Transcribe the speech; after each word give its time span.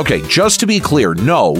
Okay, 0.00 0.26
just 0.28 0.60
to 0.60 0.66
be 0.66 0.80
clear, 0.80 1.12
no, 1.12 1.52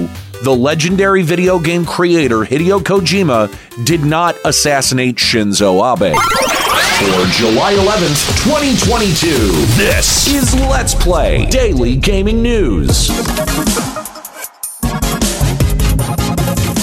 the 0.43 0.49
legendary 0.49 1.21
video 1.21 1.59
game 1.59 1.85
creator 1.85 2.37
Hideo 2.37 2.79
Kojima 2.79 3.85
did 3.85 4.03
not 4.03 4.35
assassinate 4.45 5.17
Shinzo 5.17 5.75
Abe. 5.93 6.15
For 6.15 7.31
July 7.37 7.75
11th, 7.75 8.43
2022, 8.43 9.27
this 9.77 10.27
is 10.27 10.55
Let's 10.55 10.95
Play 10.95 11.45
Daily 11.51 11.95
Gaming 11.95 12.41
News. 12.41 13.11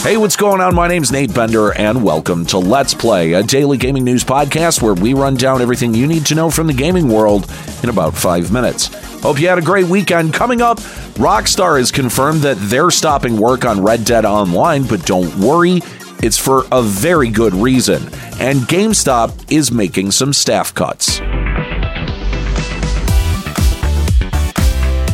Hey, 0.09 0.17
what's 0.17 0.37
going 0.37 0.63
on? 0.63 0.75
My 0.75 0.89
name's 0.89 1.13
Nate 1.13 1.35
Bender, 1.35 1.71
and 1.77 2.03
welcome 2.03 2.47
to 2.47 2.57
Let's 2.57 2.95
Play, 2.95 3.35
a 3.35 3.43
daily 3.43 3.77
gaming 3.77 4.05
news 4.05 4.25
podcast 4.25 4.81
where 4.81 4.95
we 4.95 5.13
run 5.13 5.35
down 5.35 5.61
everything 5.61 5.93
you 5.93 6.07
need 6.07 6.25
to 6.25 6.35
know 6.35 6.51
from 6.51 6.67
the 6.67 6.73
gaming 6.73 7.11
world 7.11 7.47
in 7.83 7.91
about 7.91 8.15
five 8.15 8.51
minutes. 8.51 8.87
Hope 9.21 9.39
you 9.39 9.49
had 9.49 9.59
a 9.59 9.61
great 9.61 9.85
weekend. 9.85 10.33
Coming 10.33 10.63
up, 10.63 10.79
Rockstar 11.19 11.79
has 11.79 11.93
confirmed 11.93 12.41
that 12.41 12.57
they're 12.59 12.91
stopping 12.91 13.37
work 13.37 13.67
on 13.67 13.83
Red 13.83 14.07
Dead 14.07 14.25
Online, 14.25 14.83
but 14.87 15.05
don't 15.05 15.37
worry, 15.37 15.83
it's 16.23 16.39
for 16.39 16.65
a 16.73 16.81
very 16.81 17.29
good 17.29 17.53
reason. 17.53 18.03
And 18.41 18.61
GameStop 18.61 19.53
is 19.53 19.71
making 19.71 20.13
some 20.13 20.33
staff 20.33 20.75
cuts. 20.75 21.21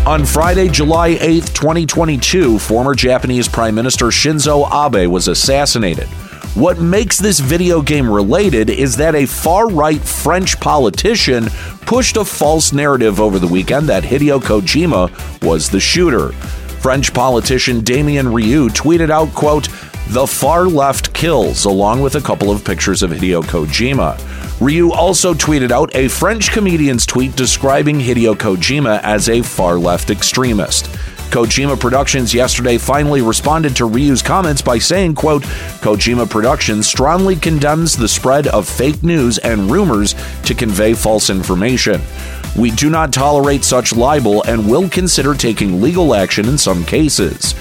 On 0.07 0.27
Friday, 0.27 0.69
July 0.69 1.15
8th, 1.15 1.55
2022, 1.55 2.59
former 2.59 2.95
Japanese 2.95 3.49
Prime 3.49 3.75
Minister 3.75 4.09
Shinzo 4.09 4.69
Abe 4.71 5.11
was 5.11 5.29
assassinated. 5.29 6.07
What 6.55 6.79
makes 6.79 7.17
this 7.17 7.41
video 7.41 7.81
game 7.81 8.11
related 8.11 8.69
is 8.69 8.99
that 8.99 9.15
a 9.15 9.25
far 9.25 9.67
right 9.67 9.99
French 9.99 10.61
politician 10.61 11.47
pushed 11.87 12.19
a 12.19 12.25
false 12.25 12.71
narrative 12.75 13.19
over 13.19 13.39
the 13.39 13.49
weekend 13.49 13.89
that 13.89 14.03
Hideo 14.03 14.41
Kojima 14.41 15.43
was 15.43 15.71
the 15.71 15.81
shooter. 15.81 16.33
French 16.83 17.15
politician 17.15 17.81
Damien 17.81 18.31
Rieu 18.31 18.69
tweeted 18.69 19.09
out, 19.09 19.35
quote, 19.35 19.71
the 20.09 20.27
far 20.27 20.67
left 20.67 21.15
kills, 21.15 21.65
along 21.65 22.03
with 22.03 22.17
a 22.17 22.21
couple 22.21 22.51
of 22.51 22.63
pictures 22.63 23.03
of 23.03 23.11
Hideo 23.11 23.43
Kojima. 23.43 24.21
Rieu 24.65 24.93
also 24.93 25.35
tweeted 25.35 25.71
out 25.71 25.95
a 25.95 26.09
French 26.09 26.51
comedian's 26.51 27.05
tweet 27.05 27.37
describing 27.37 27.99
Hideo 27.99 28.35
Kojima 28.35 28.99
as 29.03 29.29
a 29.29 29.43
far 29.43 29.77
left 29.79 30.09
extremist. 30.09 30.87
Kojima 31.29 31.79
Productions 31.79 32.33
yesterday 32.33 32.79
finally 32.79 33.21
responded 33.21 33.77
to 33.77 33.85
Rieu's 33.87 34.23
comments 34.23 34.63
by 34.63 34.79
saying, 34.79 35.17
quote, 35.17 35.43
Kojima 35.83 36.31
Productions 36.31 36.87
strongly 36.87 37.37
condemns 37.37 37.95
the 37.95 38.09
spread 38.09 38.47
of 38.47 38.67
fake 38.67 39.03
news 39.03 39.37
and 39.37 39.71
rumors 39.71 40.15
to 40.45 40.55
convey 40.55 40.95
false 40.95 41.29
information. 41.29 42.01
We 42.57 42.71
do 42.71 42.89
not 42.89 43.13
tolerate 43.13 43.65
such 43.65 43.95
libel 43.95 44.45
and 44.45 44.67
will 44.67 44.89
consider 44.89 45.35
taking 45.35 45.83
legal 45.83 46.15
action 46.15 46.49
in 46.49 46.57
some 46.57 46.87
cases. 46.87 47.55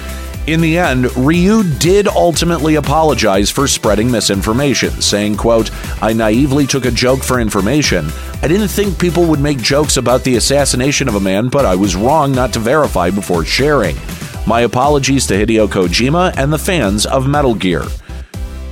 In 0.46 0.60
the 0.60 0.76
end, 0.76 1.06
Rieu 1.16 1.62
did 1.78 2.06
ultimately 2.06 2.74
apologize 2.74 3.48
for 3.48 3.66
spreading 3.66 4.10
misinformation, 4.10 4.90
saying, 5.00 5.38
quote, 5.38 5.70
I 6.02 6.12
naively 6.12 6.66
took 6.66 6.84
a 6.84 6.90
joke 6.90 7.22
for 7.22 7.40
information. 7.40 8.10
I 8.42 8.48
didn't 8.48 8.68
think 8.68 8.98
people 8.98 9.24
would 9.24 9.40
make 9.40 9.56
jokes 9.56 9.96
about 9.96 10.22
the 10.22 10.36
assassination 10.36 11.08
of 11.08 11.14
a 11.14 11.20
man, 11.20 11.48
but 11.48 11.64
I 11.64 11.74
was 11.74 11.96
wrong 11.96 12.32
not 12.32 12.52
to 12.52 12.58
verify 12.58 13.08
before 13.08 13.46
sharing. 13.46 13.96
My 14.46 14.60
apologies 14.60 15.26
to 15.28 15.34
Hideo 15.34 15.66
Kojima 15.66 16.36
and 16.36 16.52
the 16.52 16.58
fans 16.58 17.06
of 17.06 17.26
Metal 17.26 17.54
Gear. 17.54 17.84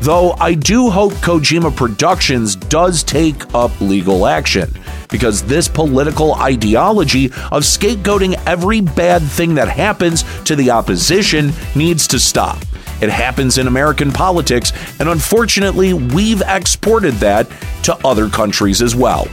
Though 0.02 0.32
I 0.32 0.52
do 0.52 0.90
hope 0.90 1.14
Kojima 1.14 1.74
Productions 1.74 2.54
does 2.54 3.02
take 3.02 3.54
up 3.54 3.80
legal 3.80 4.26
action, 4.26 4.70
because 5.12 5.42
this 5.42 5.68
political 5.68 6.34
ideology 6.34 7.26
of 7.52 7.62
scapegoating 7.62 8.42
every 8.46 8.80
bad 8.80 9.22
thing 9.22 9.54
that 9.54 9.68
happens 9.68 10.24
to 10.42 10.56
the 10.56 10.70
opposition 10.70 11.52
needs 11.76 12.08
to 12.08 12.18
stop. 12.18 12.58
It 13.00 13.10
happens 13.10 13.58
in 13.58 13.66
American 13.66 14.10
politics, 14.10 14.72
and 14.98 15.08
unfortunately, 15.08 15.92
we've 15.92 16.42
exported 16.46 17.14
that 17.14 17.48
to 17.84 17.94
other 18.04 18.28
countries 18.28 18.80
as 18.80 18.96
well. 18.96 19.28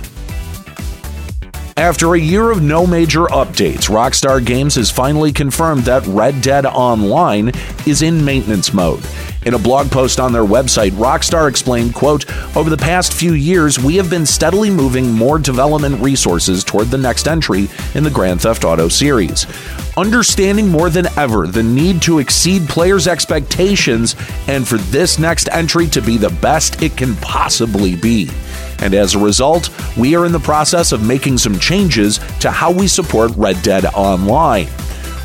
After 1.78 2.13
a 2.13 2.19
year 2.19 2.51
of 2.51 2.61
no 2.61 2.85
major 2.85 3.25
updates, 3.28 3.90
Rockstar 3.90 4.46
Games 4.46 4.75
has 4.75 4.91
finally 4.91 5.31
confirmed 5.31 5.84
that 5.84 6.06
Red 6.07 6.41
Dead 6.41 6.66
Online 6.66 7.53
is 7.88 8.01
in 8.01 8.25
maintenance 8.25 8.73
mode. 8.73 9.01
In 9.49 9.55
a 9.55 9.57
blog 9.57 9.89
post 9.89 10.19
on 10.19 10.31
their 10.31 10.43
website, 10.43 10.91
Rockstar 10.91 11.49
explained, 11.49 11.95
quote, 11.95 12.29
Over 12.55 12.69
the 12.69 12.77
past 12.77 13.11
few 13.11 13.33
years, 13.33 13.79
we 13.79 13.95
have 13.95 14.07
been 14.07 14.23
steadily 14.23 14.69
moving 14.69 15.11
more 15.11 15.39
development 15.39 15.99
resources 16.03 16.63
toward 16.63 16.89
the 16.89 16.99
next 16.99 17.27
entry 17.27 17.67
in 17.95 18.03
the 18.03 18.11
Grand 18.11 18.41
Theft 18.41 18.63
Auto 18.63 18.89
series. 18.89 19.47
Understanding 19.97 20.67
more 20.67 20.91
than 20.91 21.07
ever 21.17 21.47
the 21.47 21.63
need 21.63 21.99
to 22.03 22.19
exceed 22.19 22.69
players' 22.69 23.07
expectations 23.07 24.15
and 24.47 24.67
for 24.67 24.77
this 24.77 25.17
next 25.17 25.49
entry 25.51 25.87
to 25.87 26.01
be 26.03 26.17
the 26.17 26.29
best 26.29 26.83
it 26.83 26.95
can 26.95 27.16
possibly 27.16 27.95
be. 27.95 28.29
And 28.81 28.93
as 28.93 29.16
a 29.16 29.19
result, 29.19 29.71
we 29.97 30.16
are 30.16 30.27
in 30.27 30.31
the 30.31 30.39
process 30.39 30.91
of 30.91 31.03
making 31.03 31.39
some 31.39 31.57
changes 31.57 32.19
to 32.41 32.51
how 32.51 32.71
we 32.71 32.87
support 32.87 33.31
Red 33.35 33.59
Dead 33.63 33.85
Online. 33.95 34.67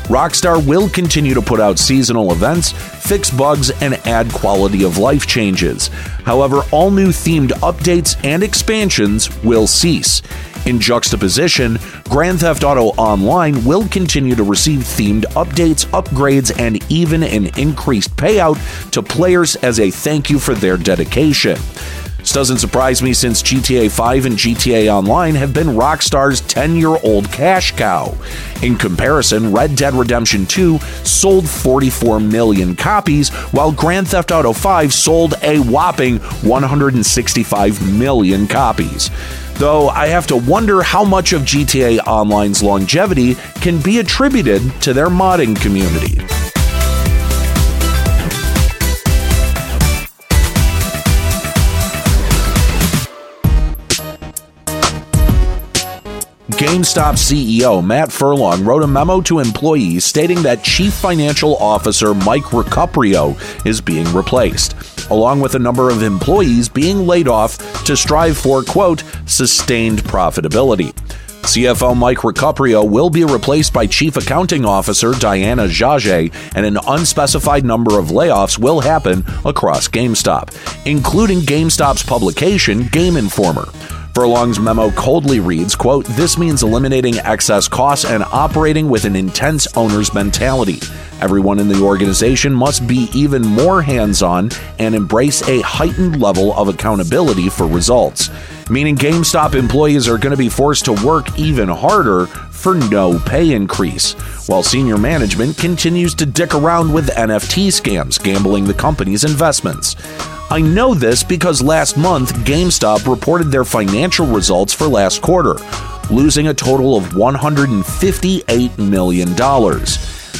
Rockstar 0.05 0.63
will 0.63 0.87
continue 0.87 1.33
to 1.33 1.41
put 1.41 1.59
out 1.59 1.79
seasonal 1.79 2.31
events, 2.31 2.71
fix 2.71 3.31
bugs, 3.31 3.71
and 3.81 3.95
add 4.05 4.31
quality 4.31 4.83
of 4.83 4.99
life 4.99 5.25
changes. 5.25 5.87
However, 6.23 6.61
all 6.71 6.91
new 6.91 7.07
themed 7.07 7.49
updates 7.61 8.15
and 8.23 8.43
expansions 8.43 9.35
will 9.43 9.65
cease. 9.65 10.21
In 10.67 10.79
juxtaposition, 10.79 11.79
Grand 12.09 12.41
Theft 12.41 12.63
Auto 12.63 12.89
Online 12.97 13.63
will 13.65 13.87
continue 13.87 14.35
to 14.35 14.43
receive 14.43 14.81
themed 14.81 15.23
updates, 15.33 15.85
upgrades, 15.87 16.55
and 16.59 16.83
even 16.91 17.23
an 17.23 17.47
increased 17.59 18.15
payout 18.15 18.59
to 18.91 19.01
players 19.01 19.55
as 19.57 19.79
a 19.79 19.89
thank 19.89 20.29
you 20.29 20.37
for 20.37 20.53
their 20.53 20.77
dedication. 20.77 21.57
This 22.25 22.33
doesn't 22.33 22.57
surprise 22.57 23.03
me 23.03 23.13
since 23.13 23.43
GTA 23.43 23.91
5 23.91 24.25
and 24.25 24.35
GTA 24.35 24.91
Online 24.91 25.35
have 25.35 25.53
been 25.53 25.67
Rockstar's 25.67 26.41
10 26.41 26.75
year 26.75 26.97
old 27.03 27.31
cash 27.31 27.73
cow. 27.73 28.17
In 28.63 28.77
comparison, 28.77 29.53
Red 29.53 29.75
Dead 29.75 29.93
Redemption 29.93 30.47
2 30.47 30.79
sold 31.03 31.47
44 31.47 32.19
million 32.19 32.75
copies, 32.75 33.29
while 33.29 33.71
Grand 33.71 34.07
Theft 34.07 34.31
Auto 34.31 34.53
5 34.53 34.91
sold 34.91 35.35
a 35.43 35.59
whopping 35.59 36.17
165 36.17 37.93
million 37.95 38.47
copies. 38.47 39.11
Though 39.59 39.89
I 39.89 40.07
have 40.07 40.25
to 40.27 40.35
wonder 40.35 40.81
how 40.81 41.03
much 41.03 41.31
of 41.31 41.43
GTA 41.43 42.07
Online's 42.07 42.63
longevity 42.63 43.35
can 43.61 43.79
be 43.79 43.99
attributed 43.99 44.63
to 44.81 44.93
their 44.93 45.09
modding 45.09 45.55
community. 45.61 46.17
GameStop 56.65 57.13
CEO 57.13 57.85
Matt 57.85 58.11
Furlong 58.11 58.65
wrote 58.65 58.81
a 58.81 58.87
memo 58.87 59.21
to 59.21 59.37
employees 59.37 60.03
stating 60.03 60.41
that 60.41 60.63
Chief 60.63 60.91
Financial 60.91 61.55
Officer 61.57 62.15
Mike 62.15 62.45
Recupero 62.45 63.37
is 63.67 63.79
being 63.79 64.11
replaced, 64.15 64.75
along 65.11 65.41
with 65.41 65.53
a 65.53 65.59
number 65.59 65.91
of 65.91 66.01
employees 66.01 66.67
being 66.67 67.05
laid 67.05 67.27
off 67.27 67.59
to 67.85 67.95
strive 67.95 68.35
for, 68.35 68.63
quote, 68.63 69.03
sustained 69.27 69.99
profitability. 70.05 70.91
CFO 71.43 71.95
Mike 71.95 72.17
Recupero 72.17 72.89
will 72.89 73.11
be 73.11 73.23
replaced 73.23 73.71
by 73.71 73.85
Chief 73.85 74.17
Accounting 74.17 74.65
Officer 74.65 75.11
Diana 75.11 75.67
Jage, 75.67 76.31
and 76.55 76.65
an 76.65 76.79
unspecified 76.87 77.63
number 77.63 77.99
of 77.99 78.07
layoffs 78.07 78.57
will 78.57 78.79
happen 78.79 79.23
across 79.45 79.87
GameStop, 79.87 80.49
including 80.87 81.41
GameStop's 81.41 82.01
publication 82.01 82.87
Game 82.87 83.17
Informer. 83.17 83.67
Furlong's 84.15 84.61
memo 84.61 84.91
coldly 84.91 85.41
reads, 85.41 85.75
quote, 85.75 86.05
This 86.05 86.37
means 86.37 86.63
eliminating 86.63 87.17
excess 87.17 87.67
costs 87.67 88.05
and 88.05 88.23
operating 88.23 88.87
with 88.87 89.03
an 89.03 89.13
intense 89.13 89.67
owner's 89.75 90.13
mentality. 90.13 90.79
Everyone 91.19 91.59
in 91.59 91.67
the 91.67 91.81
organization 91.81 92.53
must 92.53 92.87
be 92.87 93.09
even 93.13 93.41
more 93.41 93.81
hands 93.81 94.23
on 94.23 94.51
and 94.79 94.95
embrace 94.95 95.45
a 95.49 95.59
heightened 95.59 96.21
level 96.21 96.53
of 96.53 96.69
accountability 96.69 97.49
for 97.49 97.67
results. 97.67 98.29
Meaning 98.69 98.95
GameStop 98.95 99.53
employees 99.53 100.07
are 100.07 100.17
going 100.17 100.31
to 100.31 100.37
be 100.37 100.47
forced 100.47 100.85
to 100.85 100.93
work 101.05 101.37
even 101.37 101.67
harder 101.67 102.27
for 102.27 102.73
no 102.73 103.19
pay 103.19 103.51
increase, 103.51 104.13
while 104.47 104.63
senior 104.63 104.97
management 104.97 105.57
continues 105.57 106.15
to 106.15 106.25
dick 106.25 106.55
around 106.55 106.93
with 106.93 107.09
NFT 107.09 107.67
scams, 107.67 108.23
gambling 108.23 108.63
the 108.63 108.73
company's 108.73 109.25
investments. 109.25 109.97
I 110.51 110.61
know 110.61 110.93
this 110.93 111.23
because 111.23 111.61
last 111.61 111.97
month 111.97 112.33
GameStop 112.45 113.09
reported 113.11 113.45
their 113.45 113.65
financial 113.65 114.27
results 114.27 114.73
for 114.73 114.85
last 114.85 115.23
quarter, 115.23 115.55
losing 116.11 116.47
a 116.47 116.53
total 116.53 116.95
of 116.95 117.03
$158 117.05 118.77
million. 118.77 119.29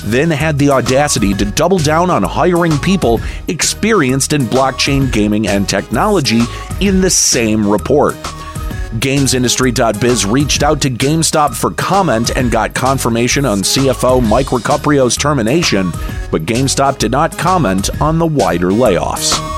Then 0.05 0.29
had 0.29 0.59
the 0.59 0.69
audacity 0.69 1.33
to 1.33 1.45
double 1.45 1.79
down 1.79 2.11
on 2.11 2.21
hiring 2.21 2.77
people 2.77 3.19
experienced 3.47 4.33
in 4.33 4.43
blockchain 4.43 5.11
gaming 5.11 5.47
and 5.47 5.67
technology 5.67 6.41
in 6.79 7.01
the 7.01 7.09
same 7.09 7.67
report. 7.67 8.13
GamesIndustry.biz 8.99 10.25
reached 10.25 10.61
out 10.61 10.81
to 10.81 10.89
GameStop 10.91 11.55
for 11.55 11.71
comment 11.71 12.37
and 12.37 12.51
got 12.51 12.75
confirmation 12.75 13.43
on 13.43 13.59
CFO 13.59 14.25
Mike 14.25 14.47
Recupero's 14.47 15.17
termination, 15.17 15.89
but 16.31 16.45
GameStop 16.45 16.99
did 16.99 17.11
not 17.11 17.35
comment 17.37 17.89
on 17.99 18.19
the 18.19 18.27
wider 18.27 18.69
layoffs. 18.69 19.54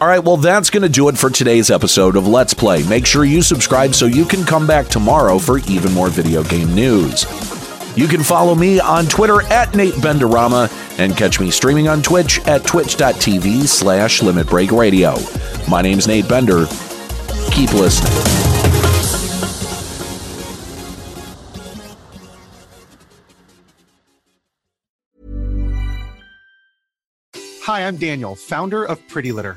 All 0.00 0.08
right, 0.08 0.22
well, 0.22 0.36
that's 0.36 0.70
going 0.70 0.82
to 0.82 0.88
do 0.88 1.08
it 1.08 1.16
for 1.16 1.30
today's 1.30 1.70
episode 1.70 2.16
of 2.16 2.26
Let's 2.26 2.52
Play. 2.52 2.82
Make 2.88 3.06
sure 3.06 3.24
you 3.24 3.42
subscribe 3.42 3.94
so 3.94 4.06
you 4.06 4.24
can 4.24 4.44
come 4.44 4.66
back 4.66 4.88
tomorrow 4.88 5.38
for 5.38 5.58
even 5.60 5.92
more 5.92 6.08
video 6.08 6.42
game 6.42 6.74
news. 6.74 7.24
You 7.96 8.08
can 8.08 8.24
follow 8.24 8.56
me 8.56 8.80
on 8.80 9.06
Twitter 9.06 9.42
at 9.44 9.72
Nate 9.76 9.94
Benderama 9.94 10.68
and 10.98 11.16
catch 11.16 11.38
me 11.38 11.50
streaming 11.52 11.86
on 11.86 12.02
Twitch 12.02 12.40
at 12.40 12.64
twitch.tv 12.64 13.68
slash 13.68 14.20
Limit 14.20 14.48
Break 14.48 14.72
Radio. 14.72 15.14
My 15.68 15.80
name's 15.80 16.08
Nate 16.08 16.28
Bender. 16.28 16.66
Keep 17.52 17.72
listening. 17.74 18.12
Hi, 27.62 27.86
I'm 27.86 27.96
Daniel, 27.96 28.34
founder 28.34 28.84
of 28.84 28.98
Pretty 29.08 29.30
Litter. 29.30 29.56